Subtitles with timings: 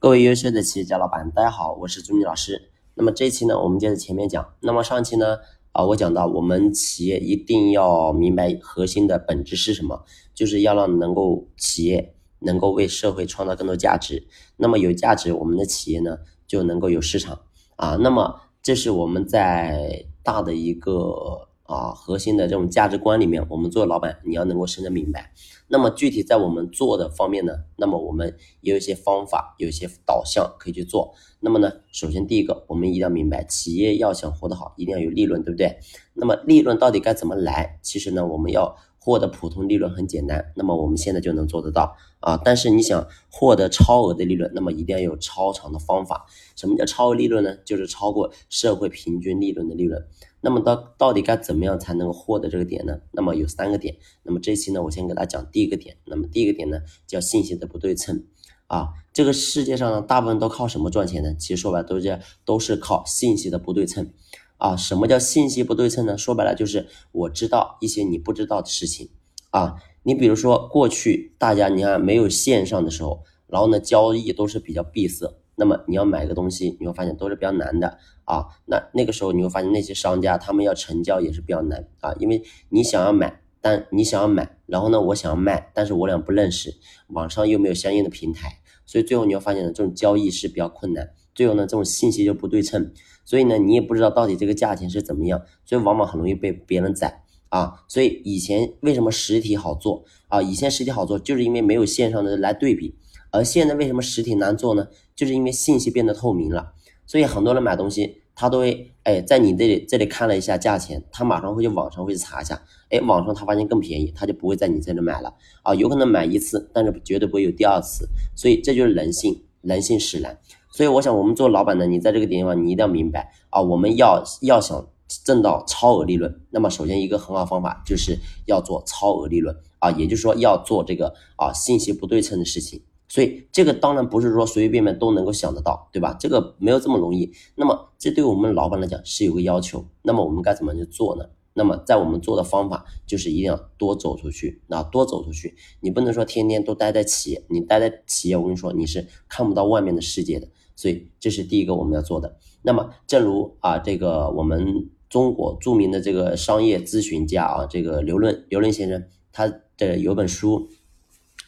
[0.00, 2.70] 各位优秀的企业家老板，大家好，我是朱明老师。
[2.94, 4.54] 那么这一期呢，我们接着前面讲。
[4.60, 5.38] 那么上期呢，
[5.72, 14.28] 啊，我讲到我们企业一定要明白核心的本质是什么，就是要让能够企业能够为社会创造更多价值。
[14.56, 17.40] 那么有价值，我们的企业呢就能够有市场
[17.74, 17.96] 啊。
[17.96, 21.47] 那么这是我们在大的一个。
[21.68, 25.32] 啊，核心的这种价值观里面，我们做老板，你要能够深的明白。
[25.68, 31.12] 那么具体在我们做的方面呢，那么我们也有一些方法，有一些导向可以去做。
[31.40, 35.78] 那么呢，首先第一个，我们一定要明白，企业要想活得好，一定要有利润，对不对？
[36.14, 37.78] 那么利润到底该怎么来？
[37.82, 38.74] 其实呢，我们要。
[39.08, 42.36] 获得普通利润很简单，那么我们现在就能做得到啊。
[42.44, 46.26] 但是你想获得超额的利润，那么一定要有超长的方法。
[46.54, 47.56] 什么叫超额利润呢？
[47.64, 50.06] 就是超过社会平均利润的利润。
[50.42, 52.98] 那么到到底该怎么样才能获得这个点呢？
[53.12, 53.96] 那么有三个点。
[54.24, 55.96] 那么这期呢，我先给大家讲第一个点。
[56.04, 58.26] 那么第一个点呢，叫信息的不对称
[58.66, 58.88] 啊。
[59.14, 61.34] 这个世界上呢，大部分都靠什么赚钱呢？
[61.38, 64.12] 其实说白了，都是都是靠信息的不对称。
[64.58, 66.18] 啊，什么叫信息不对称呢？
[66.18, 69.08] 说白了就是我知道一些你不知道的事情
[69.50, 69.76] 啊。
[70.02, 78.46] 你比如说过去大家你看没有线上的时候，然后呢交易都是比较闭塞，那么你要买个东西，你会发现都是比较难的啊。
[78.66, 86.74] 那那个时候你会发现那些商家他们要成交也是比较难啊，因为你想要买，但你想要买，然后呢我想要卖，但是我俩不认识，
[87.08, 91.10] 网上又没有相应的平台，所以最后你会发现呢这种交易是比较困难。
[91.38, 92.92] 最后呢，这种信息就不对称，
[93.24, 97.84] 所以呢，你也不知道到底这个价钱是怎么样，所以往往很容易被别人宰啊。
[97.86, 100.42] 所以以前为什么实体好做啊？
[100.42, 102.96] 以前实体好做，就是因为没有线上的来对比，
[103.30, 104.88] 而现在为什么实体难做呢？
[105.14, 106.72] 就是因为信息变得透明了，
[107.06, 115.72] 所以很多人买东西，他都会哎在你这里这里看了一下价钱，他马上会去网上会去查一下，哎，网上他发现更便宜，他就不会在你这里买了啊。
[115.72, 120.36] 有可能买一次，但是绝对不会有第二次，所以这就是人性，人性使然。
[120.78, 123.60] 所以我想，我们做老板的，你在这个点上，你一定要明白啊！
[123.60, 124.86] 我们要要想
[125.24, 128.16] 挣到超额利润，那么首先一个很好方法就是
[128.46, 132.80] 要做超额利润啊，也就是说要做这个啊信息不对称的事情。
[133.08, 136.16] 所以这个当然不是说随随便便都能够想得到，对吧？
[136.16, 137.32] 这个没有这么容易。
[137.56, 141.24] 那么这对我们老板来讲是有个要求，那么我们该怎么去做呢？
[141.58, 150.48] 那么在我们做的方法就是一定要多走出去，那多走出去，你不能说天天都待在企业，你待在企业，我跟你说你是看不到外面的世界的。
[150.76, 152.36] 所以这是第一个我们要做的。
[152.62, 160.68] 那么，正如啊，这个我们中国著名的这个商业咨询家啊，这个刘润刘润先生，他的有本书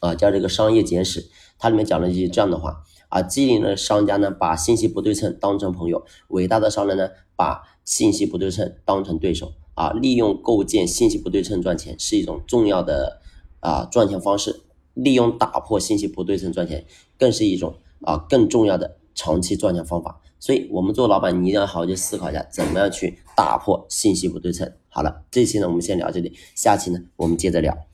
[0.00, 1.22] 啊，叫这个《商业简史》，
[1.58, 5.98] 它里面讲了一句这样的话啊：机灵的商家呢，把信息不对称当成朋友；
[6.28, 9.92] 伟大的商人呢，把信息不对称当成对手啊。
[9.92, 13.20] 利用构建信息不对称赚钱是一种重要的
[13.60, 14.62] 啊赚钱方式，
[14.94, 16.84] 利用打破信息不对称赚钱
[17.16, 18.96] 更是一种啊更重要的。
[19.20, 24.72] 长期赚钱方法，所以我们做老板，你一定要好好去思考一下，怎么样去打破信息不对称。
[24.88, 27.87] 好了，这期呢我们先聊这里，下期呢我们接着聊。